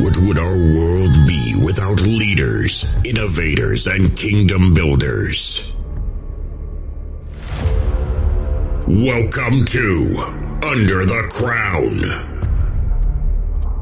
[0.00, 5.74] What would our world be without leaders, innovators, and kingdom builders?
[8.88, 10.16] Welcome to
[10.66, 12.00] Under the Crown,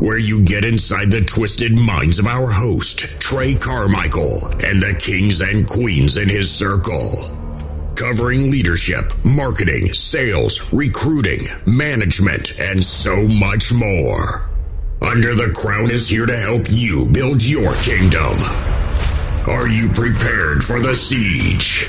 [0.01, 5.41] where you get inside the twisted minds of our host, Trey Carmichael, and the kings
[5.41, 7.11] and queens in his circle.
[7.95, 14.48] Covering leadership, marketing, sales, recruiting, management, and so much more.
[15.01, 18.35] Under the Crown is here to help you build your kingdom.
[19.47, 21.89] Are you prepared for the siege?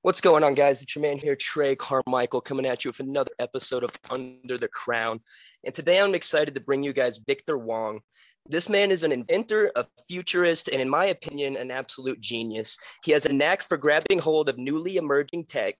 [0.00, 0.82] What's going on, guys?
[0.82, 4.68] It's your man here, Trey Carmichael, coming at you with another episode of Under the
[4.68, 5.20] Crown.
[5.64, 8.00] And today I'm excited to bring you guys Victor Wong.
[8.48, 12.76] This man is an inventor, a futurist, and in my opinion, an absolute genius.
[13.04, 15.76] He has a knack for grabbing hold of newly emerging tech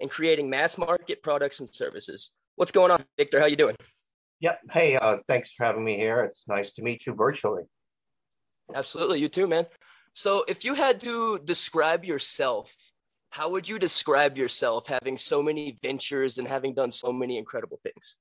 [0.00, 2.32] and creating mass market products and services.
[2.56, 3.38] What's going on, Victor?
[3.38, 3.76] How you doing?
[4.40, 4.60] Yep.
[4.70, 6.22] Hey, uh, thanks for having me here.
[6.22, 7.64] It's nice to meet you virtually.
[8.74, 9.66] Absolutely, you too, man.
[10.14, 12.74] So, if you had to describe yourself
[13.30, 17.78] how would you describe yourself having so many ventures and having done so many incredible
[17.82, 18.16] things?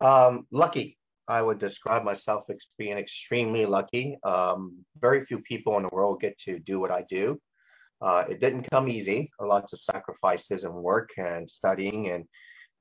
[0.00, 0.98] Um, lucky.
[1.28, 4.18] I would describe myself as being extremely lucky.
[4.24, 7.40] Um, very few people in the world get to do what I do.
[8.00, 9.30] Uh, it didn't come easy.
[9.40, 12.24] Lots of sacrifices and work and studying and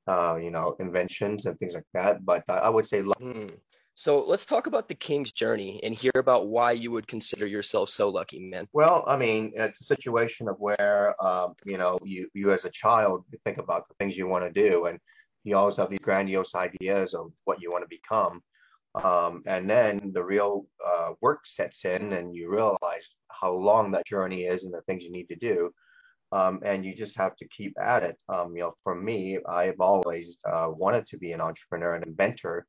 [0.08, 2.26] uh, you know inventions and things like that.
[2.26, 3.24] But I would say lucky.
[3.24, 3.52] Mm.
[3.96, 7.90] So let's talk about the king's journey and hear about why you would consider yourself
[7.90, 8.68] so lucky, man.
[8.74, 12.72] Well, I mean, it's a situation of where, um, you know, you, you as a
[12.72, 14.98] child, you think about the things you want to do, and
[15.44, 18.42] you always have these grandiose ideas of what you want to become.
[18.96, 24.06] Um, and then the real uh, work sets in, and you realize how long that
[24.06, 25.72] journey is and the things you need to do.
[26.32, 28.18] Um, and you just have to keep at it.
[28.30, 32.66] Um, you know, for me, I've always uh, wanted to be an entrepreneur, an inventor.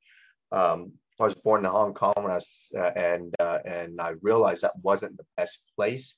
[0.52, 4.14] Um, I was born in Hong Kong when I was, uh, and uh, and I
[4.20, 6.14] realized that wasn't the best place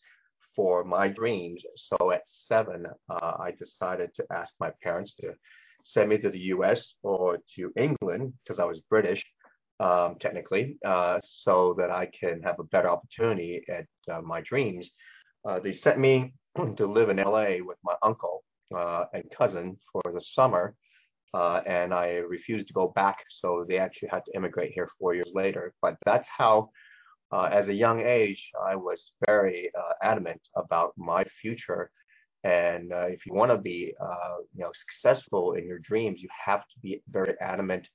[0.54, 1.64] for my dreams.
[1.76, 5.34] So at seven, uh, I decided to ask my parents to
[5.86, 6.94] send me to the U.S.
[7.02, 9.24] or to England because I was British,
[9.80, 14.91] um, technically, uh, so that I can have a better opportunity at uh, my dreams.
[15.48, 16.34] Uh, they sent me
[16.76, 17.60] to live in L.A.
[17.60, 18.42] with my uncle
[19.12, 20.75] and cousin for the summer
[21.36, 23.25] uh, and I refused to go back.
[23.28, 25.75] So they actually had to immigrate here four years later.
[25.82, 26.70] But that's how,
[27.30, 31.91] uh, as a young age, I was very uh, adamant about my future.
[32.46, 36.28] And uh, if you want to be, uh, you know, successful in your dreams, you
[36.44, 37.88] have to be very adamant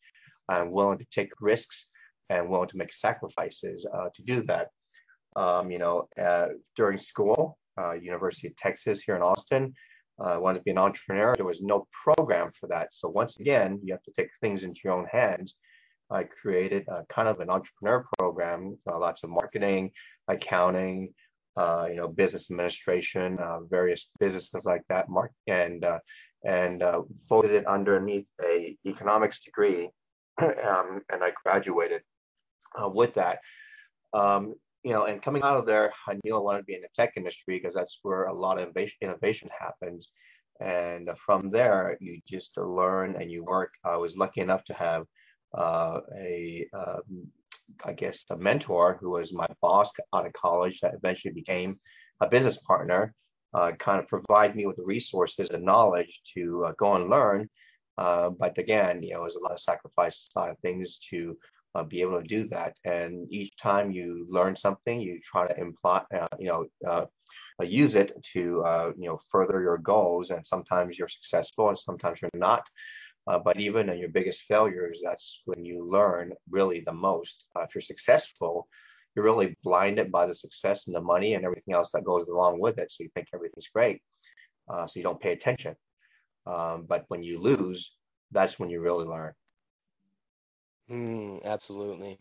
[0.50, 1.90] and willing to take risks
[2.30, 4.68] and willing to make sacrifices uh, to do that.
[5.38, 6.10] Um, you know,
[6.76, 7.58] during school,
[8.02, 9.74] University of Texas here in Austin,
[10.20, 11.34] uh, wanted to be an entrepreneur.
[11.36, 12.94] There was no program for that.
[12.94, 15.56] So once again, you have to take things into your own hands.
[16.10, 19.92] I created a, kind of an entrepreneur program, uh, lots of marketing,
[20.28, 21.14] accounting,
[21.58, 26.00] uh, you know, business administration, uh, various businesses like that, mark and uh,
[26.46, 29.90] and uh, folded it underneath a economics degree,
[30.42, 32.02] um, and I graduated
[32.94, 33.40] with that.
[34.14, 36.82] Um, you know, and coming out of there, I knew I wanted to be in
[36.82, 40.12] the tech industry because that's where a lot of innovation, innovation happens.
[40.60, 43.74] And from there, you just learn and you work.
[43.84, 45.06] I was lucky enough to have
[45.58, 47.28] uh, a, um,
[47.84, 51.80] I guess, a mentor who was my boss out of college that eventually became
[52.20, 53.14] a business partner,
[53.54, 57.50] uh, kind of provide me with the resources and knowledge to uh, go and learn.
[57.98, 61.38] Uh, but again, you know, it was a lot of sacrifice, lot of things to
[61.76, 62.76] uh, be able to do that.
[62.86, 67.06] And each time you learn something, you try to imply, uh, you know, uh,
[67.62, 68.40] use it to,
[68.98, 70.32] you know, further your goals.
[70.32, 72.64] And sometimes you're successful, and sometimes you're not.
[73.28, 77.46] Uh, but even in your biggest failures, that's when you learn really the most.
[77.58, 78.68] if you're successful,
[79.16, 82.60] you're really blinded by the success and the money and everything else that goes along
[82.60, 82.92] with it.
[82.92, 84.02] So you think everything's great,
[84.70, 85.76] so you don't pay attention.
[86.46, 87.96] Um, but when you lose,
[88.32, 89.34] that's when you really learn.
[90.90, 92.18] Mm, absolutely.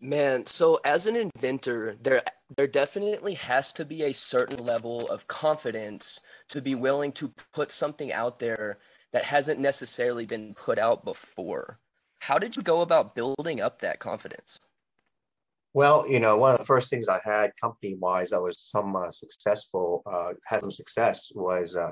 [0.00, 2.22] Man, so as an inventor, there
[2.56, 7.72] there definitely has to be a certain level of confidence to be willing to put
[7.72, 8.78] something out there
[9.12, 11.78] that hasn't necessarily been put out before.
[12.20, 14.60] How did you go about building up that confidence?
[15.72, 18.96] Well, you know, one of the first things I had company wise, that was some
[18.96, 21.90] uh, successful, uh, had some success was uh,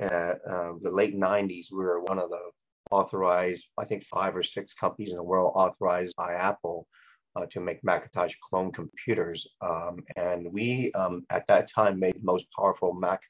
[0.00, 0.34] uh,
[0.82, 1.66] the late 90s.
[1.72, 2.50] We were one of the
[2.90, 6.86] authorized, I think five or six companies in the world authorized by Apple
[7.36, 9.46] uh, to make Macintosh clone computers.
[9.60, 13.20] Um, and we, um, at that time, made most powerful Mac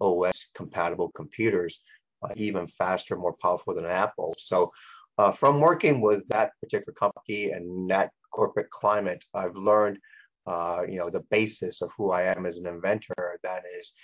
[0.00, 1.82] OS compatible computers,
[2.22, 4.34] uh, even faster, more powerful than Apple.
[4.38, 4.72] So
[5.18, 9.98] uh, from working with that particular company and that corporate climate, I've learned,
[10.46, 13.40] uh, you know, the basis of who I am as an inventor.
[13.42, 13.94] That is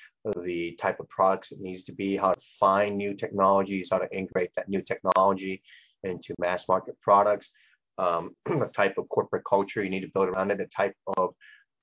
[0.43, 4.17] the type of products it needs to be, how to find new technologies, how to
[4.17, 5.63] integrate that new technology
[6.05, 7.51] into mass market products,
[7.99, 11.35] um, the type of corporate culture you need to build around it, the type of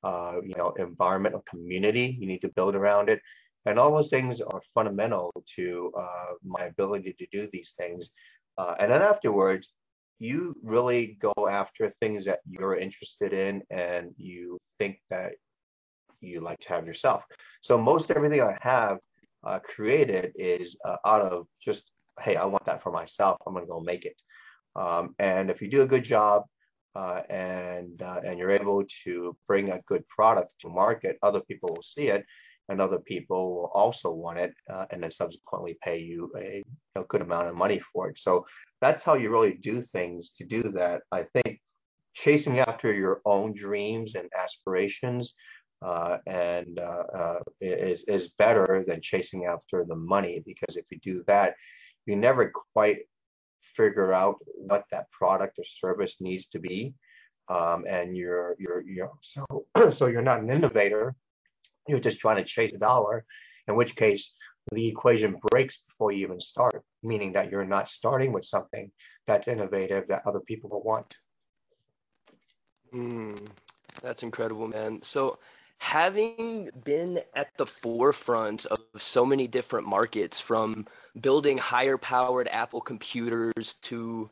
[0.03, 3.21] uh, you know environment or community you need to build around it,
[3.65, 8.09] and all those things are fundamental to uh, my ability to do these things.
[8.57, 9.71] Uh, and then afterwards,
[10.19, 15.33] you really go after things that you're interested in and you think that
[16.21, 17.23] you like to have yourself.
[17.61, 18.99] So most everything I have
[19.45, 23.37] uh, created is uh, out of just, hey, I want that for myself.
[23.47, 24.21] I'm gonna go make it.
[24.75, 26.43] Um, and if you do a good job
[26.95, 31.69] uh, and uh, and you're able to bring a good product to market, other people
[31.73, 32.25] will see it,
[32.69, 36.63] and other people will also want it, uh, and then subsequently pay you a,
[36.95, 38.19] a good amount of money for it.
[38.19, 38.45] So
[38.81, 40.31] that's how you really do things.
[40.37, 41.59] To do that, I think
[42.13, 45.35] chasing after your own dreams and aspirations
[45.81, 50.99] uh, and uh, uh, is is better than chasing after the money because if you
[50.99, 51.55] do that,
[52.05, 52.99] you never quite
[53.61, 56.93] figure out what that product or service needs to be,
[57.47, 59.45] um, and you're you're you know so
[59.91, 61.15] so you're not an innovator,
[61.87, 63.25] you're just trying to chase a dollar,
[63.67, 64.33] in which case
[64.71, 68.91] the equation breaks before you even start, meaning that you're not starting with something
[69.27, 71.17] that's innovative that other people will want.
[72.93, 73.47] Mm,
[74.01, 75.01] that's incredible, man.
[75.01, 75.39] So
[75.79, 80.85] having been at the forefront of so many different markets from
[81.19, 84.29] building higher powered apple computers to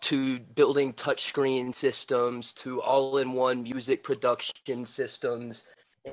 [0.00, 5.64] to building touchscreen systems to all-in-one music production systems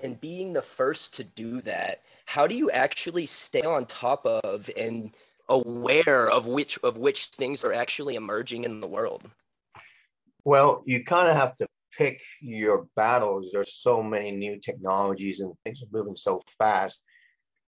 [0.01, 4.69] and being the first to do that how do you actually stay on top of
[4.75, 5.13] and
[5.49, 9.29] aware of which of which things are actually emerging in the world?
[10.45, 11.67] Well you kind of have to
[11.97, 13.49] pick your battles.
[13.51, 17.03] There's so many new technologies and things are moving so fast.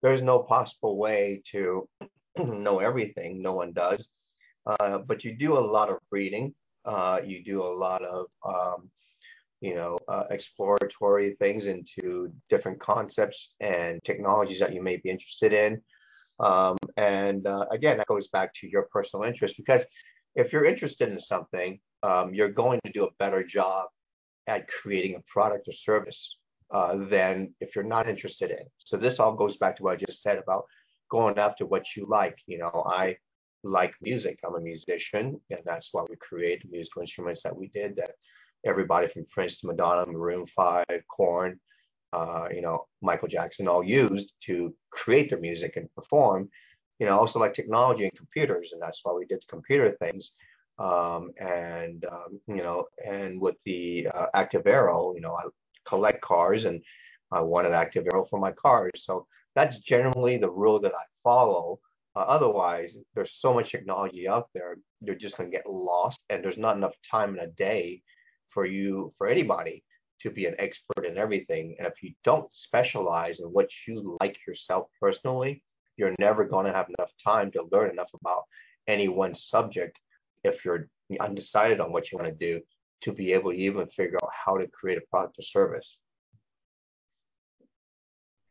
[0.02, 1.88] There's no possible way to
[2.38, 3.42] know everything.
[3.42, 4.08] No one does.
[4.66, 6.54] Uh, but you do a lot of reading.
[6.84, 8.90] Uh, you do a lot of, um,
[9.60, 15.52] you know, uh, exploratory things into different concepts and technologies that you may be interested
[15.52, 15.80] in.
[16.40, 19.84] Um, and uh, again, that goes back to your personal interest because
[20.34, 23.88] if you're interested in something, um, you're going to do a better job
[24.46, 26.36] at creating a product or service
[26.70, 28.64] uh, than if you're not interested in.
[28.78, 30.64] So this all goes back to what I just said about
[31.10, 32.38] going after what you like.
[32.46, 33.16] You know, I
[33.62, 34.38] like music.
[34.44, 37.96] I'm a musician, and that's why we create musical instruments that we did.
[37.96, 38.12] That
[38.64, 41.58] everybody from Prince to Madonna, Maroon Five, Korn,
[42.12, 46.48] uh, you know, Michael Jackson, all used to create their music and perform.
[46.98, 50.36] You know, also like technology and computers, and that's why we did computer things
[50.78, 55.44] um, and um, you know, and with the uh, Active Aero, you know, I
[55.84, 56.82] collect cars and
[57.30, 58.90] I wanted Active Aero for my cars.
[58.96, 61.80] So that's generally the rule that I follow.
[62.16, 66.44] Uh, otherwise, there's so much technology out there, you're just going to get lost, and
[66.44, 68.02] there's not enough time in a day
[68.50, 69.82] for you, for anybody,
[70.20, 71.74] to be an expert in everything.
[71.78, 75.62] And if you don't specialize in what you like yourself personally,
[75.96, 78.44] you're never going to have enough time to learn enough about
[78.86, 79.98] any one subject
[80.44, 80.88] if you're
[81.20, 82.60] undecided on what you want to do
[83.02, 85.98] to be able to even figure out how to create a product or service.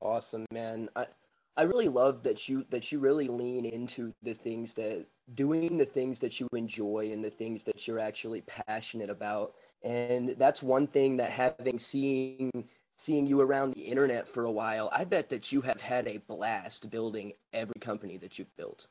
[0.02, 0.90] Awesome, man.
[0.96, 1.08] I,
[1.56, 5.86] I really love that you that you really lean into the things that doing the
[5.86, 9.54] things that you enjoy and the things that you're actually passionate about.
[9.84, 12.52] And that's one thing that having seen
[12.96, 16.18] seeing you around the internet for a while, I bet that you have had a
[16.18, 18.88] blast building every company that you've built.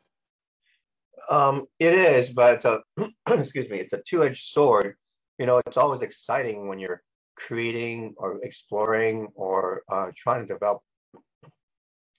[1.31, 2.81] Um, it is, but a,
[3.29, 4.95] excuse me, it's a two-edged sword.
[5.39, 7.03] You know, it's always exciting when you're
[7.37, 10.83] creating or exploring or uh, trying to develop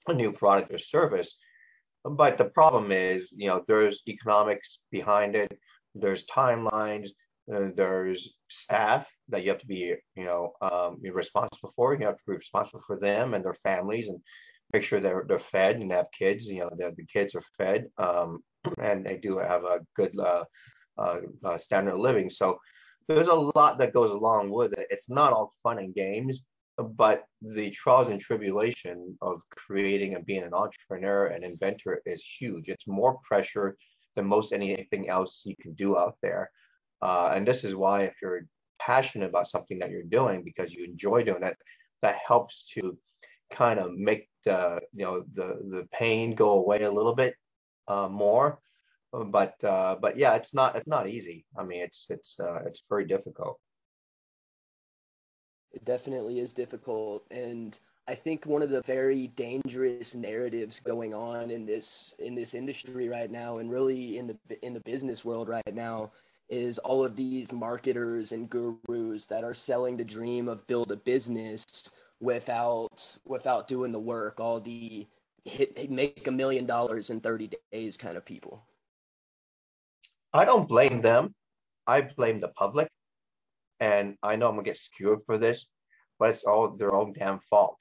[0.08, 1.38] a new product or service.
[2.04, 5.58] But the problem is, you know, there's economics behind it.
[5.96, 7.10] There's timelines.
[7.54, 11.94] Uh, there's staff that you have to be, you know, um, responsible for.
[11.94, 14.20] You have to be responsible for them and their families and
[14.74, 16.46] make sure they're they're fed and have kids.
[16.46, 17.88] You know, the, the kids are fed.
[17.98, 18.44] Um,
[18.80, 20.44] and they do have a good uh,
[20.98, 22.30] uh, uh, standard of living.
[22.30, 22.60] So
[23.08, 24.88] there's a lot that goes along with it.
[24.90, 26.42] It's not all fun and games,
[26.78, 32.70] but the trials and tribulation of creating and being an entrepreneur and inventor is huge.
[32.70, 33.78] It's more pressure
[34.16, 36.50] than most anything else you can do out there.
[37.02, 38.46] Uh, and this is why, if you're
[38.80, 41.58] passionate about something that you're doing because you enjoy doing it,
[42.02, 42.98] that helps to
[43.52, 47.36] kind of make the you know the the pain go away a little bit
[47.88, 48.60] uh, more.
[49.12, 51.46] But uh, but yeah, it's not it's not easy.
[51.58, 53.60] I mean, it's it's uh, it's very difficult.
[55.72, 61.52] It definitely is difficult, and I think one of the very dangerous narratives going on
[61.52, 65.48] in this in this industry right now, and really in the in the business world
[65.48, 66.12] right now,
[66.50, 70.98] is all of these marketers and gurus that are selling the dream of build a
[70.98, 74.40] business without without doing the work.
[74.40, 75.08] All the
[75.46, 78.64] hit make a million dollars in 30 days kind of people.
[80.34, 81.36] I don't blame them.
[81.86, 82.90] I blame the public.
[83.80, 85.68] And I know I'm gonna get skewered for this,
[86.20, 87.78] but it's all their own damn fault.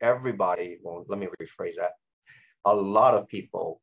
[0.00, 1.92] Everybody, well, let me rephrase that.
[2.64, 3.80] A lot of people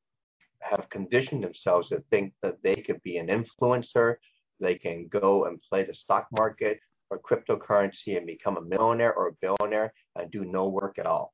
[0.62, 4.16] have conditioned themselves to think that they could be an influencer,
[4.60, 6.80] they can go and play the stock market
[7.10, 11.34] or cryptocurrency and become a millionaire or a billionaire and do no work at all.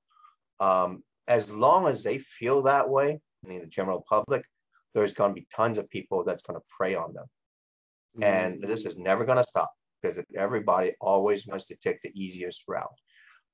[0.59, 4.44] Um, as long as they feel that way, I mean, the general public,
[4.94, 7.25] there's going to be tons of people that's going to prey on them.
[8.18, 8.24] Mm-hmm.
[8.24, 12.63] And this is never going to stop because everybody always wants to take the easiest
[12.68, 12.88] route.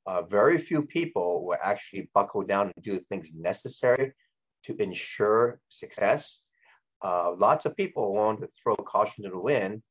[0.05, 4.11] Uh, very few people will actually buckle down and do the things necessary
[4.63, 6.41] to ensure success.
[7.01, 9.81] Uh, lots of people want to throw caution to the wind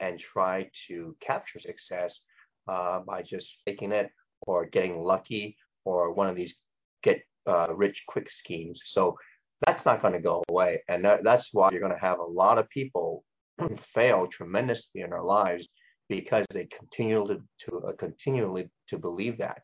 [0.00, 2.20] and try to capture success
[2.68, 4.10] uh, by just faking it
[4.46, 6.62] or getting lucky or one of these
[7.06, 8.82] get uh, rich quick schemes.
[8.84, 9.16] So
[9.64, 10.82] that's not going to go away.
[10.88, 13.24] And that, that's why you're going to have a lot of people
[13.80, 15.68] fail tremendously in their lives
[16.08, 19.62] because they continue to, to uh, continually to believe that.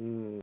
[0.00, 0.42] Mm,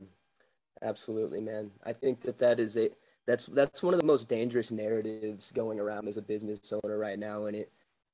[0.82, 1.70] absolutely, man.
[1.84, 2.90] I think that that is a
[3.26, 7.18] that's that's one of the most dangerous narratives going around as a business owner right
[7.18, 7.72] now, and it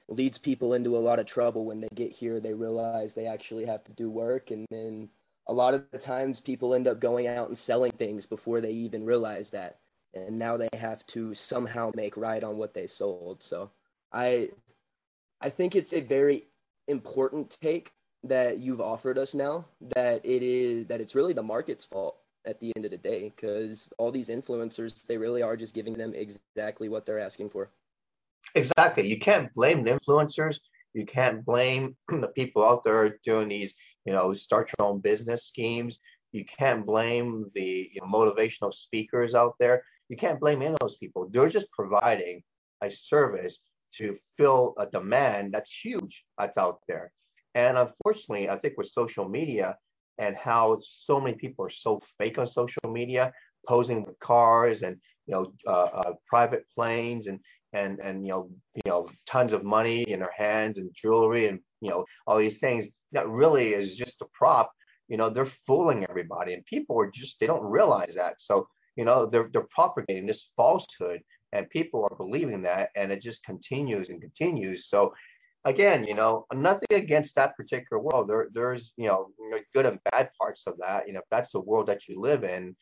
[0.08, 2.38] leads people into a lot of trouble when they get here.
[2.38, 5.08] They realize they actually have to do work, and then
[5.48, 8.70] a lot of the times people end up going out and selling things before they
[8.70, 9.78] even realize that,
[10.14, 13.42] and now they have to somehow make right on what they sold.
[13.42, 13.70] So
[14.12, 14.50] I
[15.40, 16.46] I think it's a very
[16.88, 17.92] important take
[18.24, 19.64] that you've offered us now
[19.96, 23.32] that it is that it's really the market's fault at the end of the day
[23.34, 27.70] because all these influencers they really are just giving them exactly what they're asking for.
[28.54, 29.06] Exactly.
[29.06, 30.58] You can't blame the influencers.
[30.94, 35.46] You can't blame the people out there doing these you know start your own business
[35.46, 35.98] schemes.
[36.32, 39.84] You can't blame the you know, motivational speakers out there.
[40.08, 41.28] You can't blame any of those people.
[41.30, 42.42] They're just providing
[42.82, 43.60] a service
[43.96, 47.12] to fill a demand that's huge that's out there.
[47.54, 49.76] And unfortunately i think with social media
[50.18, 53.32] and how so many people are so fake on social media,
[53.66, 57.38] posing with cars and you know uh, uh, private planes and
[57.72, 61.60] and and you know you know tons of money in their hands and jewelry and
[61.80, 64.72] you know all these things that really is just a prop.
[65.08, 68.40] You know they're fooling everybody and people are just they don't realize that.
[68.40, 71.20] So you know they're they're propagating this falsehood
[71.52, 74.88] and people are believing that and it just continues and continues.
[74.88, 75.12] So
[75.64, 78.28] again, you know, nothing against that particular world.
[78.28, 79.28] There, there's, you know,
[79.74, 81.06] good and bad parts of that.
[81.06, 82.74] You know, if that's the world that you live in,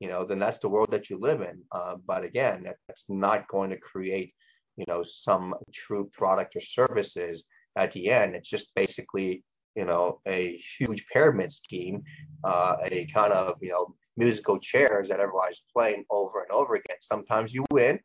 [0.00, 1.62] you know, then that's the world that you live in.
[1.72, 4.34] Uh, but again, that, that's not going to create,
[4.76, 7.44] you know, some true product or services
[7.76, 8.34] at the end.
[8.34, 9.42] It's just basically,
[9.74, 12.02] you know, a huge pyramid scheme,
[12.44, 16.96] uh, a kind of, you know, musical chairs that everybody's playing over and over again.
[17.00, 17.98] Sometimes you win,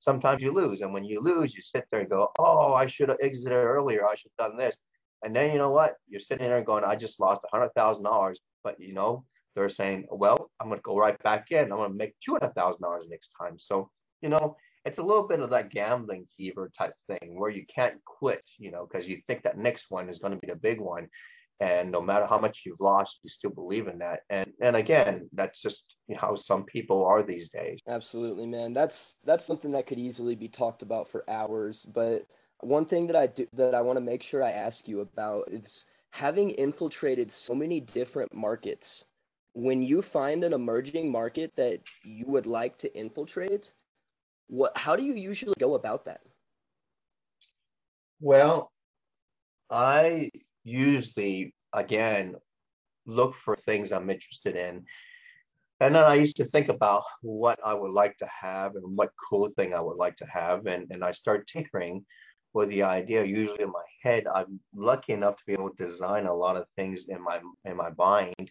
[0.00, 0.80] sometimes you lose.
[0.80, 4.06] And when you lose, you sit there and go, oh, I should have exited earlier.
[4.06, 4.76] I should have done this.
[5.24, 5.96] And then you know what?
[6.08, 8.40] You're sitting there going, I just lost a hundred thousand dollars.
[8.64, 11.64] But you know, they're saying, well, I'm going to go right back in.
[11.64, 13.58] I'm going to make two hundred thousand dollars next time.
[13.58, 13.90] So
[14.20, 18.02] you know, it's a little bit of that gambling fever type thing where you can't
[18.04, 18.42] quit.
[18.58, 21.08] You know, because you think that next one is going to be the big one
[21.62, 25.28] and no matter how much you've lost you still believe in that and and again
[25.32, 29.98] that's just how some people are these days absolutely man that's that's something that could
[29.98, 32.26] easily be talked about for hours but
[32.60, 35.44] one thing that i do that i want to make sure i ask you about
[35.52, 39.04] is having infiltrated so many different markets
[39.54, 43.72] when you find an emerging market that you would like to infiltrate
[44.48, 46.20] what how do you usually go about that
[48.20, 48.70] well
[49.70, 50.30] i
[50.64, 52.36] usually again
[53.06, 54.84] look for things I'm interested in.
[55.80, 59.10] And then I used to think about what I would like to have and what
[59.28, 60.66] cool thing I would like to have.
[60.66, 62.04] And, and I start tinkering
[62.52, 63.24] with the idea.
[63.24, 66.66] Usually in my head, I'm lucky enough to be able to design a lot of
[66.76, 68.50] things in my in my mind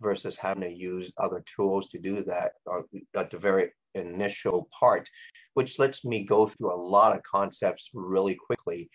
[0.00, 2.82] versus having to use other tools to do that uh,
[3.16, 5.08] at the very initial part,
[5.54, 8.90] which lets me go through a lot of concepts really quickly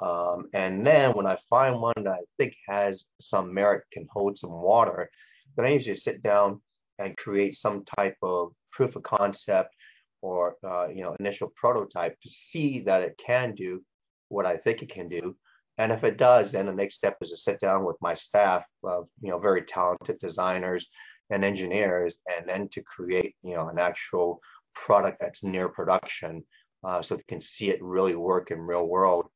[0.00, 4.36] um, and then when I find one that I think has some merit, can hold
[4.36, 5.10] some water,
[5.56, 6.60] then I usually sit down
[6.98, 9.74] and create some type of proof of concept
[10.22, 13.82] or uh, you know initial prototype to see that it can do
[14.28, 15.36] what I think it can do.
[15.78, 18.64] And if it does, then the next step is to sit down with my staff
[18.82, 20.88] of you know very talented designers
[21.30, 24.40] and engineers, and then to create you know an actual
[24.74, 26.44] product that's near production,
[26.84, 29.26] uh, so they can see it really work in real world.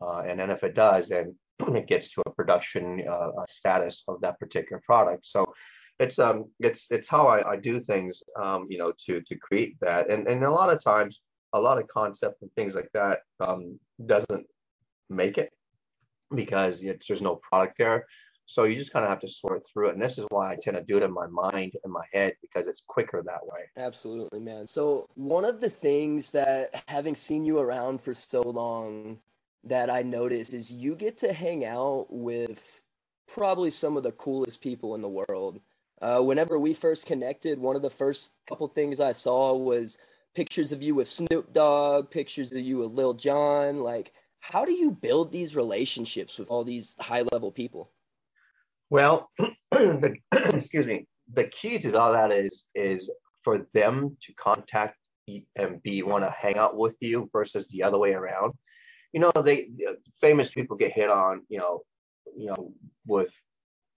[0.00, 1.34] Uh, and then if it does, then
[1.74, 5.26] it gets to a production uh, status of that particular product.
[5.26, 5.52] So
[5.98, 9.76] it's um it's it's how I, I do things um you know to to create
[9.80, 11.20] that and and a lot of times
[11.54, 14.46] a lot of concepts and things like that um doesn't
[15.10, 15.50] make it
[16.34, 18.06] because there's no product there.
[18.46, 19.92] So you just kind of have to sort through it.
[19.92, 22.34] And this is why I tend to do it in my mind in my head
[22.40, 23.60] because it's quicker that way.
[23.76, 24.66] Absolutely man.
[24.66, 29.18] So one of the things that having seen you around for so long
[29.64, 32.80] that I noticed is you get to hang out with
[33.26, 35.60] probably some of the coolest people in the world.
[36.00, 39.98] Uh, whenever we first connected, one of the first couple things I saw was
[40.34, 43.80] pictures of you with Snoop Dogg, pictures of you with Lil Jon.
[43.80, 47.90] Like, how do you build these relationships with all these high level people?
[48.90, 49.30] Well,
[49.70, 51.06] the, excuse me.
[51.34, 53.10] The key to all that is is
[53.44, 54.96] for them to contact
[55.56, 58.54] and be want to hang out with you versus the other way around.
[59.12, 61.42] You know, they uh, famous people get hit on.
[61.50, 61.82] You know,
[62.34, 62.72] you know,
[63.06, 63.30] with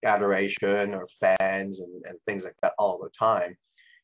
[0.03, 3.55] adoration or fans and, and things like that all the time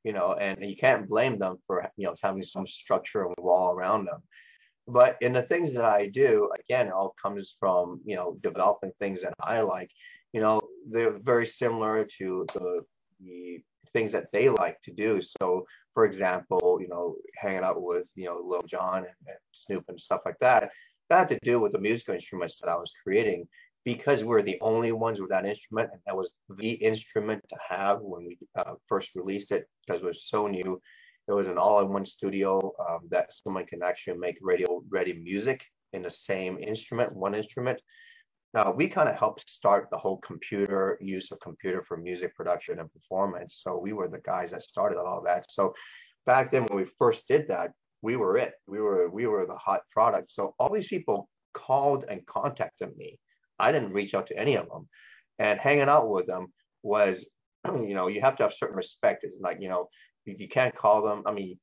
[0.03, 3.73] you know and you can't blame them for you know having some structure and wall
[3.73, 4.21] around them
[4.87, 8.91] but in the things that i do again it all comes from you know developing
[8.99, 9.89] things that i like
[10.33, 12.81] you know they're very similar to the,
[13.19, 13.59] the
[13.93, 18.25] things that they like to do so for example you know hanging out with you
[18.25, 20.69] know lil jon and, and snoop and stuff like that
[21.09, 23.47] that had to do with the musical instruments that i was creating
[23.87, 28.01] because we're the only ones with that instrument, and that was the instrument to have
[28.01, 30.81] when we uh, first released it because it was so new.
[31.29, 34.39] It was an all-in-one studio um, that someone can actually make
[34.89, 37.79] radio-ready music in the same instrument, one instrument.
[38.53, 42.79] Now we kind of helped start the whole computer use of computer for music production
[42.79, 43.61] and performance.
[43.63, 45.51] So we were the guys that started all that.
[45.51, 45.73] So
[46.25, 47.71] back then when we first did that,
[48.01, 48.53] we were it.
[48.67, 50.31] We were we were the hot product.
[50.31, 53.19] So all these people called and contacted me
[53.59, 54.87] I didn't reach out to any of them.
[55.39, 56.47] And hanging out with them
[56.83, 57.27] was,
[57.65, 59.23] you know, you have to have certain respect.
[59.23, 59.89] It's like, you know,
[60.25, 61.23] you, you can't call them.
[61.25, 61.59] I mean,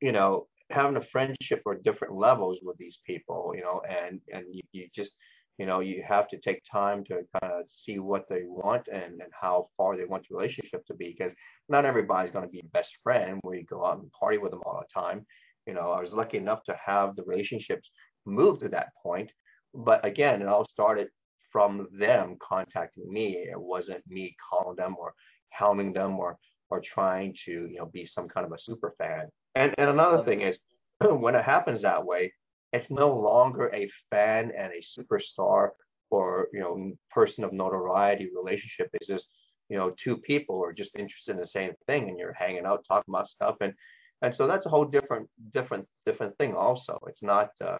[0.00, 4.46] you know, having a friendship or different levels with these people, you know, and and
[4.50, 5.16] you, you just,
[5.58, 9.20] you know, you have to take time to kind of see what they want and,
[9.20, 11.34] and how far they want the relationship to be because
[11.68, 14.62] not everybody's going to be best friend where you go out and party with them
[14.64, 15.24] all the time.
[15.66, 17.90] You know, I was lucky enough to have the relationships
[18.26, 19.32] move to that point.
[19.74, 21.08] But again, it all started
[21.50, 23.36] from them contacting me.
[23.36, 25.14] It wasn't me calling them or
[25.56, 26.38] helming them or
[26.70, 29.28] or trying to you know be some kind of a super fan.
[29.54, 30.58] And and another thing is
[31.00, 32.32] when it happens that way,
[32.72, 35.70] it's no longer a fan and a superstar
[36.10, 38.90] or you know person of notoriety relationship.
[38.92, 39.30] It's just
[39.68, 42.84] you know two people are just interested in the same thing and you're hanging out
[42.86, 43.72] talking about stuff and
[44.20, 47.78] and so that's a whole different different different thing also it's not uh,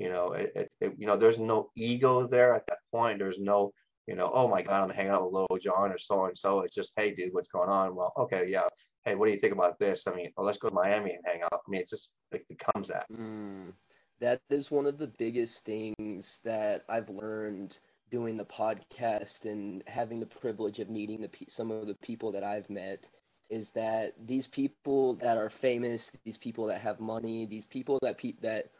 [0.00, 3.18] you know, it, it, it, you know, there's no ego there at that point.
[3.18, 3.70] There's no,
[4.06, 6.60] you know, oh my God, I'm hanging out with Lil Jon or so and so.
[6.60, 7.94] It's just, hey, dude, what's going on?
[7.94, 8.62] Well, okay, yeah.
[9.04, 10.04] Hey, what do you think about this?
[10.06, 11.52] I mean, well, let's go to Miami and hang out.
[11.52, 13.06] I mean, it just it becomes that.
[13.10, 13.72] Mm,
[14.20, 17.78] that is one of the biggest things that I've learned
[18.10, 22.44] doing the podcast and having the privilege of meeting the some of the people that
[22.44, 23.08] I've met
[23.48, 28.18] is that these people that are famous, these people that have money, these people that
[28.18, 28.70] pe- that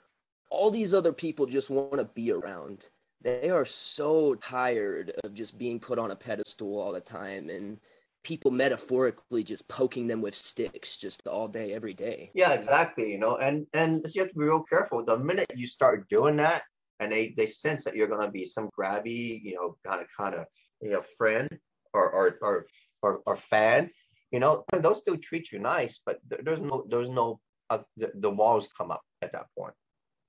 [0.50, 2.88] all these other people just want to be around.
[3.22, 7.78] They are so tired of just being put on a pedestal all the time and
[8.22, 12.30] people metaphorically just poking them with sticks just all day every day.
[12.34, 13.36] Yeah, exactly, you know.
[13.36, 15.04] And and you have to be real careful.
[15.04, 16.62] The minute you start doing that
[16.98, 20.08] and they they sense that you're going to be some grabby, you know, kind of
[20.16, 20.46] kind of
[20.80, 21.48] you know friend
[21.92, 22.66] or or or
[23.02, 23.90] or, or fan,
[24.30, 28.30] you know, they'll still treat you nice, but there's no there's no uh, the, the
[28.30, 29.74] walls come up at that point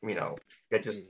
[0.03, 0.35] you know,
[0.71, 1.05] it just, mm.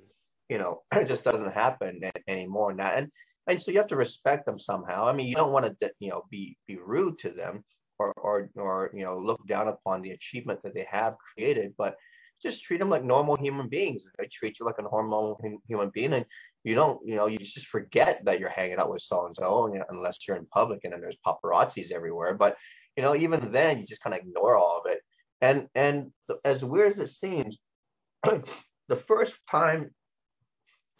[0.52, 2.74] You know, it just doesn't happen anymore.
[2.74, 3.10] Now, and
[3.48, 5.06] and so you have to respect them somehow.
[5.06, 7.64] I mean, you don't want to, you know, be be rude to them
[7.98, 11.96] or or or you know look down upon the achievement that they have created, but
[12.44, 14.04] just treat them like normal human beings.
[14.18, 16.26] They treat you like a normal human being, and
[16.64, 19.74] you don't, you know, you just forget that you're hanging out with so and so,
[19.90, 22.34] unless you're in public and then there's paparazzis everywhere.
[22.34, 22.58] But
[22.98, 25.02] you know, even then, you just kind of ignore all of it.
[25.40, 26.12] And and
[26.44, 27.58] as weird as it seems,
[28.24, 29.92] the first time,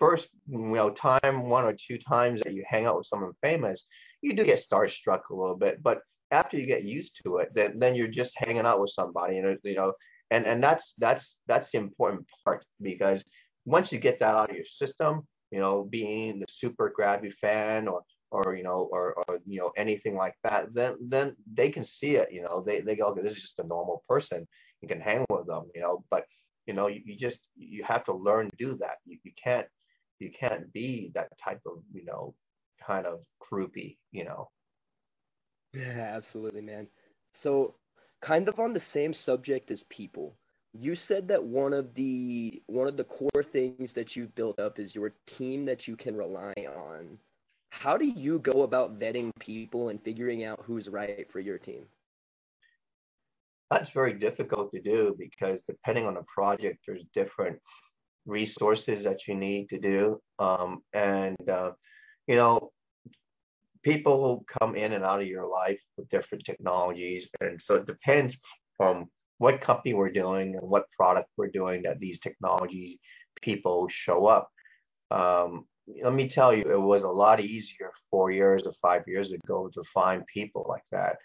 [0.02, 3.86] first you know time one or two times that you hang out with someone famous,
[4.22, 7.78] you do get starstruck a little bit, but after you get used to it, then
[7.78, 9.94] then you're just hanging out with somebody, and you know,
[10.32, 13.24] and and that's that's that's the important part because
[13.66, 17.88] once you get that out of your system, you know, being the super Gravy fan
[17.88, 21.84] or or you know or, or you know anything like that, then then they can
[21.84, 22.30] see it.
[22.32, 24.48] You know, they they go, okay, this is just a normal person.
[24.82, 25.66] You can hang with them.
[25.76, 26.26] You know, but
[26.66, 28.98] you know you, you just you have to learn to do that.
[29.06, 29.68] You, you can't
[30.22, 32.34] you can't be that type of you know
[32.86, 33.98] kind of groupie.
[34.12, 34.50] You know.
[35.74, 36.88] Yeah, absolutely, man.
[37.34, 37.76] So,
[38.22, 40.36] kind of on the same subject as people,
[40.74, 44.80] you said that one of the one of the core things that you've built up
[44.80, 47.18] is your team that you can rely on.
[47.70, 51.86] How do you go about vetting people and figuring out who's right for your team?
[53.70, 57.58] That's very difficult to do because depending on the project, there's different
[58.26, 60.22] resources that you need to do.
[60.40, 61.72] Um, and, uh,
[62.28, 62.72] you know,
[63.84, 67.30] people come in and out of your life with different technologies.
[67.40, 68.38] And so it depends
[68.78, 69.08] from
[69.38, 73.00] what company we're doing and what product we're doing that these technology
[73.42, 74.50] people show up.
[75.10, 75.66] Um,
[76.04, 79.70] let me tell you, it was a lot easier four years or five years ago
[79.74, 81.18] to find people like that.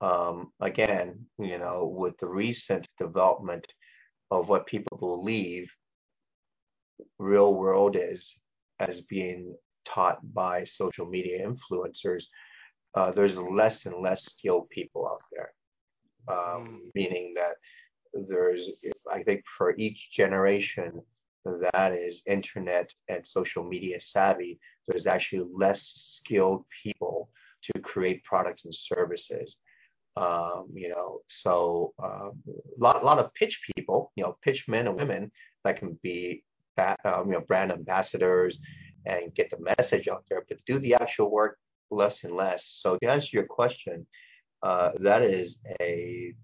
[0.00, 3.66] Um, again, you know, with the recent development
[4.30, 5.72] of what people believe
[7.18, 8.32] real world is
[8.80, 12.24] as being taught by social media influencers,
[12.94, 15.52] uh, there's less and less skilled people out there
[16.28, 16.78] um, mm.
[16.94, 17.56] meaning that
[18.28, 18.70] there's,
[19.10, 21.02] I think, for each generation
[21.44, 27.28] that is internet and social media savvy, there's actually less skilled people
[27.62, 29.56] to create products and services.
[30.16, 32.42] Um, you know, so a um,
[32.78, 35.32] lot, lot of pitch people, you know, pitch men and women
[35.64, 36.44] that can be,
[36.78, 38.58] um, you know, brand ambassadors
[39.06, 41.58] and get the message out there, but do the actual work
[41.90, 42.66] less and less.
[42.66, 44.06] So to answer your question,
[44.62, 46.34] uh, that is a,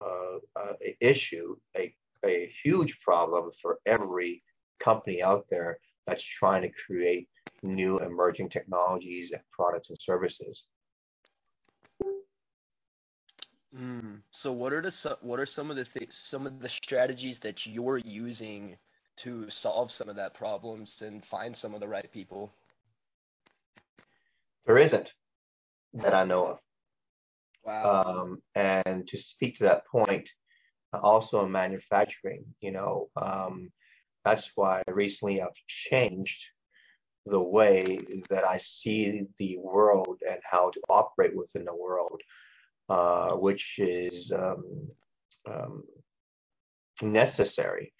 [0.00, 4.42] uh, uh, a issue, a, a huge problem for every
[4.80, 7.28] company out there that's trying to create
[7.62, 10.64] new emerging technologies and products and services.
[13.76, 14.20] Mm.
[14.32, 17.64] So what are the what are some of the th- some of the strategies that
[17.66, 18.76] you're using
[19.18, 22.52] to solve some of that problems and find some of the right people?
[24.66, 25.12] There isn't
[25.94, 26.58] that I know of.
[27.64, 28.04] Wow.
[28.04, 30.30] Um, and to speak to that point,
[30.92, 33.70] also in manufacturing, you know, um,
[34.24, 36.44] that's why recently I've changed
[37.26, 37.98] the way
[38.30, 42.20] that I see the world and how to operate within the world,
[42.88, 44.88] uh, which is um,
[45.46, 45.84] um,
[47.00, 47.92] necessary.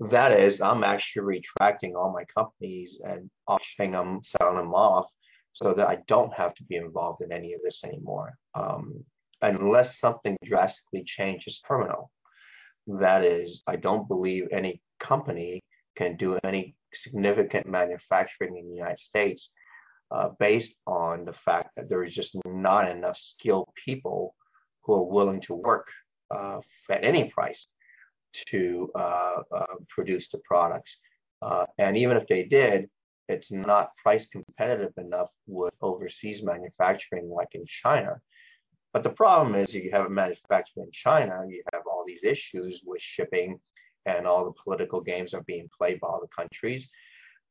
[0.00, 5.10] That is, I'm actually retracting all my companies and auctioning them, selling them off
[5.52, 9.04] so that I don't have to be involved in any of this anymore, um,
[9.42, 12.10] unless something drastically changes terminal.
[12.86, 15.60] That is, I don't believe any company
[15.96, 19.52] can do any significant manufacturing in the United States
[20.10, 24.34] uh, based on the fact that there is just not enough skilled people
[24.82, 25.88] who are willing to work
[26.30, 27.66] uh, at any price
[28.32, 31.00] to uh, uh produce the products.
[31.42, 32.88] Uh, and even if they did,
[33.28, 38.20] it's not price competitive enough with overseas manufacturing like in China.
[38.92, 42.24] But the problem is if you have a manufacturer in China, you have all these
[42.24, 43.60] issues with shipping
[44.06, 46.90] and all the political games are being played by all the countries.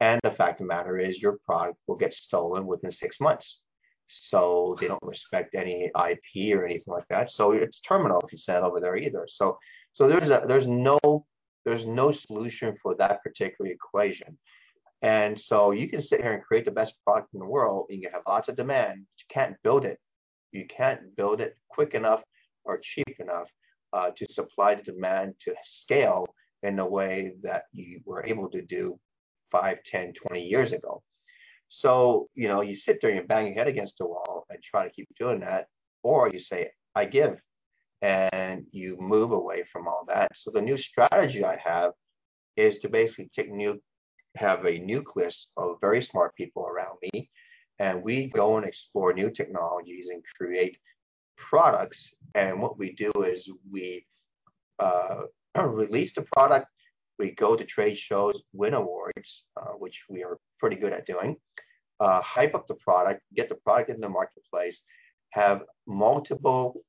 [0.01, 3.61] And the fact of the matter is your product will get stolen within six months.
[4.07, 7.31] So they don't respect any IP or anything like that.
[7.31, 9.25] So it's terminal consent over there either.
[9.27, 9.57] So
[9.91, 10.99] so there's a there's no
[11.65, 14.37] there's no solution for that particular equation.
[15.01, 18.01] And so you can sit here and create the best product in the world and
[18.01, 19.97] you have lots of demand, you can't build it.
[20.51, 22.23] You can't build it quick enough
[22.65, 23.49] or cheap enough
[23.93, 26.27] uh, to supply the demand to scale
[26.63, 28.99] in a way that you were able to do
[29.51, 31.01] 5, 10, 20 years ago.
[31.69, 34.61] So, you know, you sit there and you bang your head against the wall and
[34.61, 35.67] try to keep doing that,
[36.03, 37.39] or you say, I give,
[38.01, 40.35] and you move away from all that.
[40.35, 41.91] So the new strategy I have
[42.55, 43.81] is to basically take new
[44.35, 47.29] have a nucleus of very smart people around me,
[47.79, 50.77] and we go and explore new technologies and create
[51.35, 52.13] products.
[52.35, 54.05] And what we do is we
[54.77, 55.21] uh,
[55.63, 56.67] release the product,
[57.17, 61.35] we go to trade shows, win awards, uh, which we are pretty good at doing,
[61.99, 64.81] uh, hype up the product, get the product in the marketplace,
[65.31, 66.81] have multiple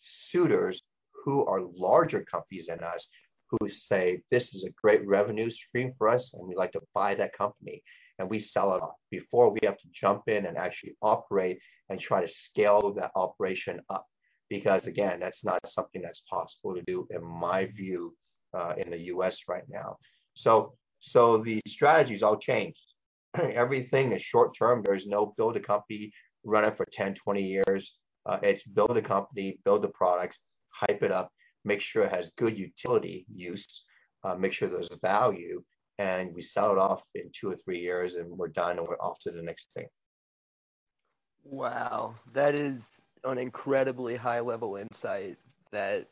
[0.00, 0.82] suitors
[1.24, 3.06] who are larger companies than us
[3.50, 7.14] who say this is a great revenue stream for us and we'd like to buy
[7.14, 7.82] that company.
[8.18, 11.58] and we sell it off before we have to jump in and actually operate
[11.88, 14.06] and try to scale that operation up.
[14.50, 18.14] Because again, that's not something that's possible to do, in my view,
[18.52, 19.48] uh, in the U.S.
[19.48, 19.96] right now.
[20.34, 22.92] So, so the strategies all changed.
[23.38, 24.82] Everything is short term.
[24.82, 26.12] There's no build a company,
[26.44, 27.96] run it for 10, 20 years.
[28.30, 30.38] Uh, it's build a company, build the products,
[30.70, 31.32] hype it up,
[31.64, 33.84] make sure it has good utility use,
[34.22, 35.60] uh, make sure there's value,
[35.98, 39.00] and we sell it off in two or three years, and we're done, and we're
[39.00, 39.86] off to the next thing.
[41.42, 45.36] Wow, that is an incredibly high level insight
[45.72, 46.06] that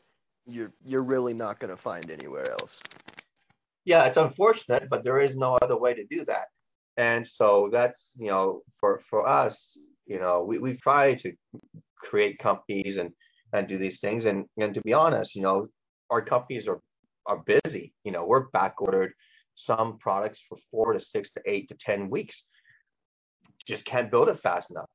[0.45, 2.83] you're you're really not going to find anywhere else.
[3.85, 6.49] Yeah, it's unfortunate, but there is no other way to do that.
[6.97, 9.79] And so that's you know for for us,
[10.09, 11.33] you know, we we try to
[12.01, 13.11] create companies and
[13.53, 14.27] and do these things.
[14.27, 15.69] And and to be honest, you know,
[16.11, 16.81] our companies are
[17.27, 17.93] are busy.
[18.05, 19.13] You know, we're back ordered
[19.55, 22.47] some products for four to six to eight to ten weeks.
[23.67, 24.89] Just can't build it fast enough.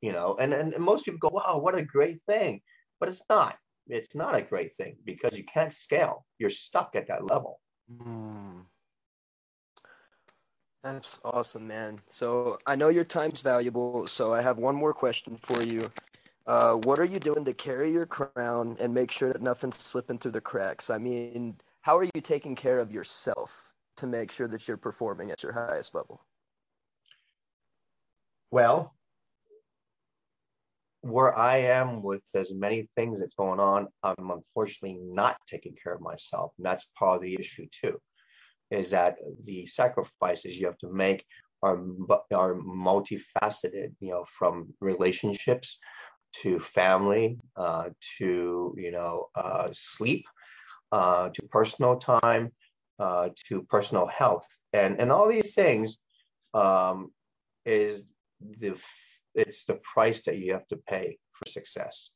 [0.00, 2.62] You know, and, and, most people go, wow, what a great thing.
[2.98, 3.56] But it's not.
[3.86, 6.24] It's not a great thing because you can't scale.
[6.38, 7.60] You're stuck at that level.
[7.92, 8.64] Mm.
[10.82, 12.00] That's awesome, man.
[12.06, 14.06] So I know your time's valuable.
[14.06, 15.90] So I have one more question for you.
[16.50, 20.18] Uh, what are you doing to carry your crown and make sure that nothing's slipping
[20.18, 20.90] through the cracks?
[20.90, 25.30] I mean, how are you taking care of yourself to make sure that you're performing
[25.30, 26.20] at your highest level?
[28.50, 28.92] Well,
[31.02, 35.94] where I am with as many things that's going on, I'm unfortunately not taking care
[35.94, 36.50] of myself.
[36.58, 37.96] And that's part of the issue too,
[38.72, 41.24] is that the sacrifices you have to make
[41.62, 41.78] are,
[42.34, 45.78] are multifaceted, you know, from relationships
[46.42, 50.26] to family, uh, to you know uh, sleep,
[50.92, 52.52] uh, to personal time,
[52.98, 55.98] uh, to personal health, and and all these things
[56.54, 57.10] um,
[57.64, 58.04] is
[58.58, 58.76] the
[59.34, 62.10] it's the price that you have to pay for success,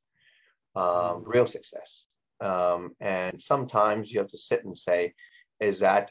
[0.75, 1.31] um, mm-hmm.
[1.31, 2.07] real success.
[2.41, 5.15] Um, and sometimes you have to sit and say,
[5.61, 6.11] is that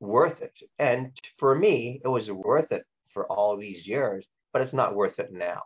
[0.00, 0.58] worth it?
[0.78, 5.18] And for me, it was worth it for all these years, but it's not worth
[5.18, 5.62] it now.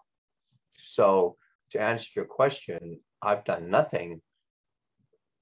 [0.77, 1.37] So
[1.71, 4.21] to answer your question, I've done nothing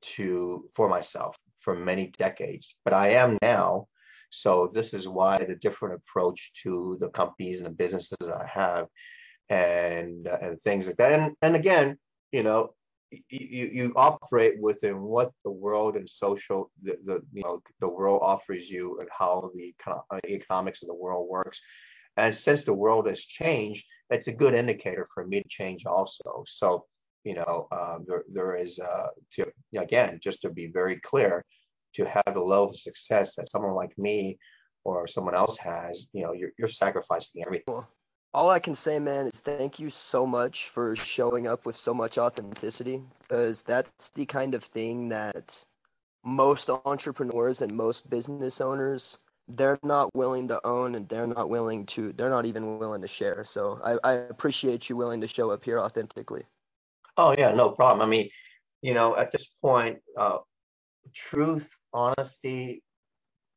[0.00, 3.88] to for myself for many decades, but I am now.
[4.30, 8.86] So this is why the different approach to the companies and the businesses I have,
[9.48, 11.12] and uh, and things like that.
[11.12, 11.98] And and again,
[12.32, 12.74] you know,
[13.10, 18.20] you you operate within what the world and social the, the you know the world
[18.22, 21.60] offers you and how the kind of economics of the world works
[22.18, 26.44] and since the world has changed, it's a good indicator for me to change also.
[26.46, 26.84] So,
[27.24, 31.44] you know, um, there, there is, uh, to, again, just to be very clear,
[31.94, 34.38] to have the level of success that someone like me
[34.84, 37.84] or someone else has, you know, you're, you're sacrificing everything.
[38.34, 41.94] All I can say, man, is thank you so much for showing up with so
[41.94, 45.64] much authenticity, because that's the kind of thing that
[46.24, 51.86] most entrepreneurs and most business owners they're not willing to own and they're not willing
[51.86, 53.44] to they're not even willing to share.
[53.44, 56.44] So i, I appreciate you willing to show up here authentically.
[57.16, 58.06] Oh yeah no problem.
[58.06, 58.30] I mean
[58.82, 60.38] you know at this point uh,
[61.14, 62.82] truth honesty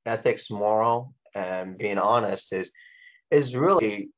[0.06, 2.72] ethics moral and being honest is
[3.30, 4.10] is really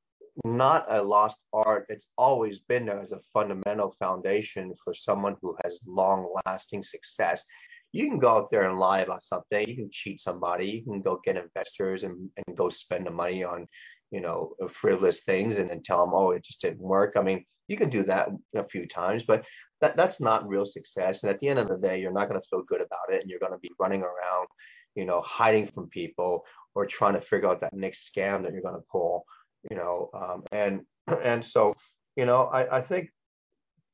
[0.43, 1.86] not a lost art.
[1.89, 7.45] It's always been there as a fundamental foundation for someone who has long lasting success
[7.93, 9.69] you can go out there and lie about something.
[9.69, 10.65] You can cheat somebody.
[10.67, 13.67] You can go get investors and, and go spend the money on,
[14.10, 17.13] you know, frivolous things and then tell them, oh, it just didn't work.
[17.15, 19.45] I mean, you can do that a few times, but
[19.79, 21.21] that, that's not real success.
[21.21, 23.21] And at the end of the day, you're not going to feel good about it.
[23.21, 24.47] And you're going to be running around,
[24.95, 28.63] you know, hiding from people or trying to figure out that next scam that you're
[28.63, 29.23] going to pull,
[29.69, 30.10] you know.
[30.15, 30.82] Um, and,
[31.23, 31.75] and so,
[32.15, 33.12] you know, I, I think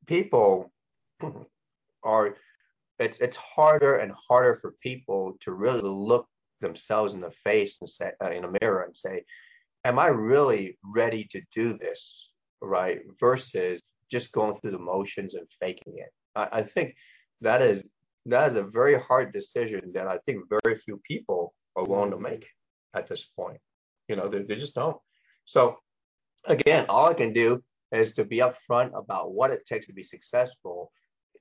[0.07, 0.71] people
[2.03, 2.35] are
[2.99, 6.27] it's it's harder and harder for people to really look
[6.61, 9.23] themselves in the face and say uh, in a mirror and say
[9.85, 12.31] am i really ready to do this
[12.61, 13.81] right versus
[14.11, 16.09] just going through the motions and faking it?
[16.35, 16.95] I, I think
[17.41, 17.87] that is
[18.25, 22.19] that is a very hard decision that i think very few people are willing to
[22.19, 22.45] make
[22.93, 23.59] at this point.
[24.07, 24.97] You know they, they just don't.
[25.45, 25.77] So
[26.45, 30.03] again all i can do is to be upfront about what it takes to be
[30.03, 30.91] successful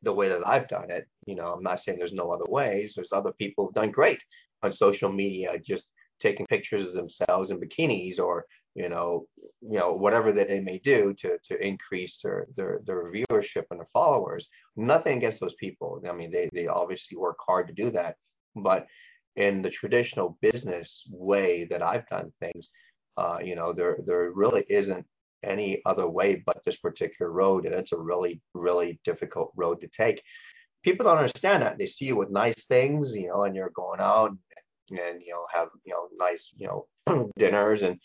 [0.02, 1.06] the way that I've done it.
[1.26, 2.94] You know, I'm not saying there's no other ways.
[2.94, 4.20] There's other people who've done great
[4.62, 5.88] on social media, just
[6.20, 9.26] taking pictures of themselves in bikinis or you know,
[9.60, 13.80] you know whatever that they may do to to increase their their their viewership and
[13.80, 14.48] their followers.
[14.76, 16.00] Nothing against those people.
[16.08, 18.16] I mean, they they obviously work hard to do that,
[18.54, 18.86] but
[19.36, 22.70] in the traditional business way that I've done things,
[23.16, 25.04] Uh, you know, there there really isn't
[25.42, 29.88] any other way but this particular road, and it's a really really difficult road to
[29.88, 30.22] take.
[30.84, 31.78] People don't understand that.
[31.78, 34.36] They see you with nice things, you know, and you're going out
[34.90, 37.98] and you know have you know nice you know dinners and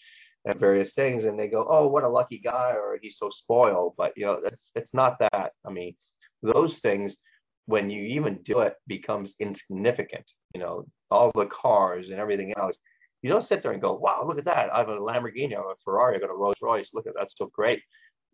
[0.46, 3.94] and various things and they go oh what a lucky guy or he's so spoiled
[3.98, 5.96] but you know that's it's not that i mean
[6.42, 7.18] those things
[7.66, 12.76] when you even do it becomes insignificant you know all the cars and everything else
[13.24, 14.72] you don't sit there and go wow look at that.
[14.72, 17.16] I have a lamborghini i have a ferrari i got a rolls royce look at
[17.16, 17.32] that.
[17.36, 17.82] So great.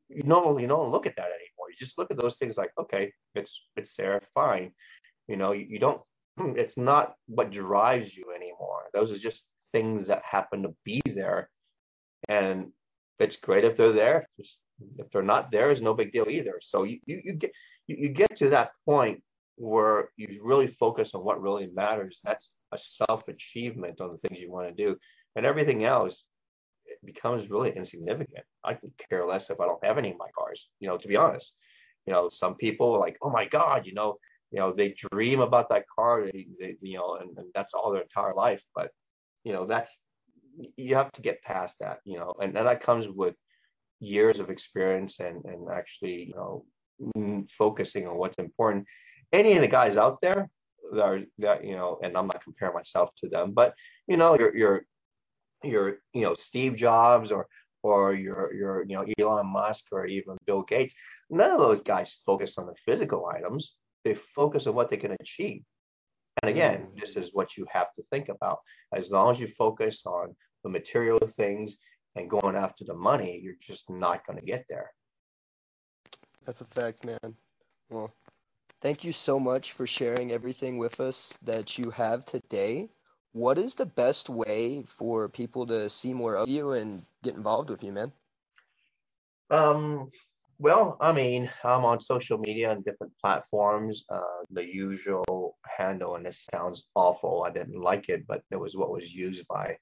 [0.10, 1.69] You normally don't look at that anymore.
[1.69, 4.21] You just look at those things like okay it's it's there.
[4.34, 4.71] Fine.
[5.30, 6.02] You know you, you don't
[6.38, 8.84] hmm, it's not what drives you anymore.
[8.93, 11.49] Those are just things that happen to be there.
[12.28, 12.71] And
[13.19, 14.28] it's great if they're there.
[14.38, 16.60] If they're not there, is no big deal either.
[16.62, 17.52] So you, you, you get
[17.88, 19.21] you, you get to that point
[19.59, 22.21] where you really focus on what really matters.
[22.23, 24.97] That's a self achievement on the things you want to do,
[25.35, 26.23] and everything else
[27.03, 28.45] becomes really insignificant.
[28.63, 30.69] I can care less if I don't have any of my cars.
[30.79, 31.55] You know, to be honest,
[32.05, 34.17] you know, some people like, oh my God, you know,
[34.51, 37.91] you know, they dream about that car, they, they you know, and, and that's all
[37.91, 38.63] their entire life.
[38.73, 38.91] But
[39.43, 39.99] you know, that's
[40.77, 43.35] you have to get past that, you know, and, and that comes with
[43.99, 46.65] years of experience and, and actually, you know,
[47.15, 48.85] mm, focusing on what's important.
[49.31, 50.49] Any of the guys out there
[50.93, 53.73] that are that, you know, and I'm not comparing myself to them, but
[54.07, 54.81] you know, you're, you're,
[55.63, 57.47] you're, you know, Steve Jobs or,
[57.83, 60.95] or your, your, you know, Elon Musk or even Bill Gates,
[61.29, 63.75] none of those guys focus on the physical items.
[64.03, 65.63] They focus on what they can achieve.
[66.41, 66.99] And again, mm-hmm.
[66.99, 68.59] this is what you have to think about.
[68.93, 71.77] As long as you focus on the material things
[72.15, 74.91] and going after the money, you're just not going to get there.
[76.45, 77.35] That's a fact, man.
[77.89, 78.11] Well,
[78.81, 82.89] thank you so much for sharing everything with us that you have today.
[83.31, 87.69] What is the best way for people to see more of you and get involved
[87.69, 88.11] with you, man?
[89.51, 90.11] Um,
[90.57, 94.03] well, I mean, I'm on social media and different platforms.
[94.09, 97.43] Uh, the usual handle, and this sounds awful.
[97.43, 99.77] I didn't like it, but it was what was used by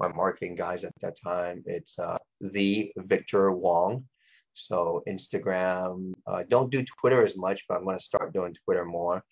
[0.00, 1.62] my marketing guys at that time.
[1.66, 4.04] It's uh, the Victor Wong.
[4.56, 8.84] So Instagram, uh, don't do Twitter as much, but I'm going to start doing Twitter
[8.84, 9.22] more,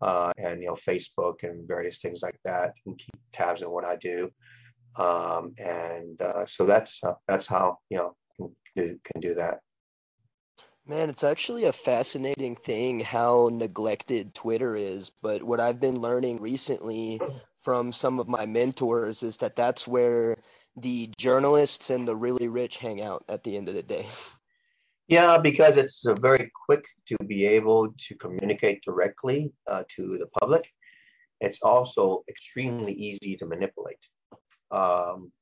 [0.00, 3.84] uh, and you know Facebook and various things like that, and keep tabs on what
[3.84, 4.30] I do.
[4.96, 9.60] Um, and uh, so that's uh, that's how you know can do, can do that.
[10.86, 15.10] Man, it's actually a fascinating thing how neglected Twitter is.
[15.22, 17.20] But what I've been learning recently
[17.60, 20.38] from some of my mentors is that that's where
[20.76, 24.06] the journalists and the really rich hang out at the end of the day.
[25.10, 30.70] Yeah, because it's very quick to be able to communicate directly uh, to the public.
[31.40, 33.98] It's also extremely easy to manipulate.
[34.70, 35.32] Um,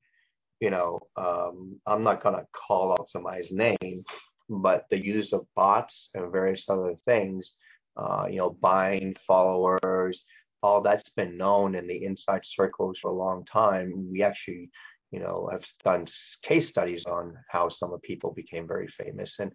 [0.60, 4.04] you know, um, I'm not going to call out somebody's name,
[4.48, 7.56] but the use of bots and various other things,
[7.98, 10.24] uh, you know, buying followers,
[10.62, 13.92] all that's been known in the inside circles for a long time.
[14.10, 14.70] We actually,
[15.10, 16.06] you know, i've done
[16.42, 19.38] case studies on how some of people became very famous.
[19.38, 19.52] And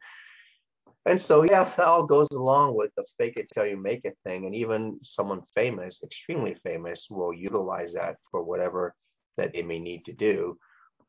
[1.05, 4.17] and so yeah, that all goes along with the fake it till you make it
[4.25, 4.45] thing.
[4.45, 8.95] And even someone famous, extremely famous, will utilize that for whatever
[9.37, 10.57] that they may need to do.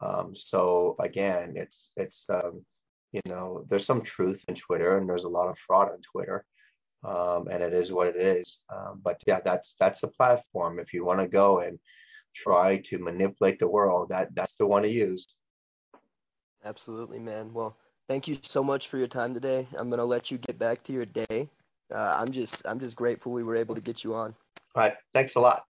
[0.01, 2.65] Um, so again, it's it's um,
[3.13, 6.45] you know, there's some truth in Twitter and there's a lot of fraud on Twitter
[7.05, 8.61] um, and it is what it is.
[8.75, 10.79] Um, but yeah, that's that's a platform.
[10.79, 11.79] If you want to go and
[12.35, 15.35] try to manipulate the world, that that's the one to use.
[16.65, 17.53] Absolutely, man.
[17.53, 17.77] Well,
[18.09, 19.67] thank you so much for your time today.
[19.77, 21.49] I'm gonna let you get back to your day.
[21.93, 24.35] Uh, I'm just I'm just grateful we were able to get you on.
[24.75, 25.65] All right, thanks a lot.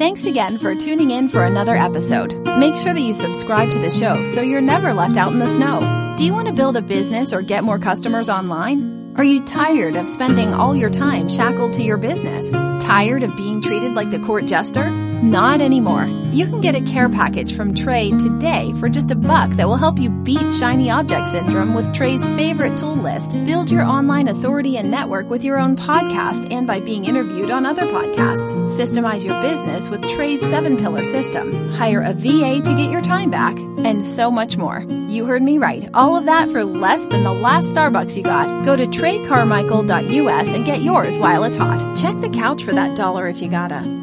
[0.00, 2.32] Thanks again for tuning in for another episode.
[2.58, 5.46] Make sure that you subscribe to the show so you're never left out in the
[5.46, 5.99] snow.
[6.20, 9.14] Do you want to build a business or get more customers online?
[9.16, 12.50] Are you tired of spending all your time shackled to your business?
[12.84, 14.90] Tired of being treated like the court jester?
[15.22, 16.06] Not anymore.
[16.32, 19.76] You can get a care package from Trey today for just a buck that will
[19.76, 23.30] help you beat shiny object syndrome with Trey's favorite tool list.
[23.44, 27.66] Build your online authority and network with your own podcast and by being interviewed on
[27.66, 28.54] other podcasts.
[28.70, 31.52] Systemize your business with Trey's seven pillar system.
[31.72, 34.80] Hire a VA to get your time back and so much more.
[34.80, 35.86] You heard me right.
[35.92, 38.64] All of that for less than the last Starbucks you got.
[38.64, 41.94] Go to treycarmichael.us and get yours while it's hot.
[41.94, 43.99] Check the couch for that dollar if you gotta.